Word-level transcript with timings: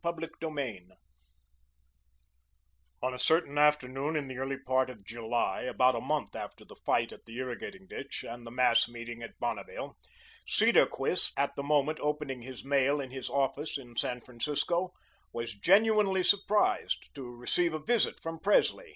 CHAPTER 0.00 0.30
VIII 0.48 0.90
On 3.02 3.12
a 3.12 3.18
certain 3.18 3.58
afternoon 3.58 4.14
in 4.14 4.28
the 4.28 4.36
early 4.38 4.56
part 4.56 4.90
of 4.90 5.04
July, 5.04 5.62
about 5.62 5.96
a 5.96 6.00
month 6.00 6.36
after 6.36 6.64
the 6.64 6.76
fight 6.76 7.10
at 7.10 7.24
the 7.26 7.36
irrigating 7.38 7.88
ditch 7.88 8.22
and 8.22 8.46
the 8.46 8.52
mass 8.52 8.88
meeting 8.88 9.24
at 9.24 9.36
Bonneville, 9.40 9.96
Cedarquist, 10.46 11.32
at 11.36 11.56
the 11.56 11.64
moment 11.64 11.98
opening 11.98 12.42
his 12.42 12.64
mail 12.64 13.00
in 13.00 13.10
his 13.10 13.28
office 13.28 13.76
in 13.76 13.96
San 13.96 14.20
Francisco, 14.20 14.92
was 15.32 15.56
genuinely 15.58 16.22
surprised 16.22 17.12
to 17.16 17.24
receive 17.34 17.74
a 17.74 17.80
visit 17.82 18.20
from 18.22 18.38
Presley. 18.38 18.94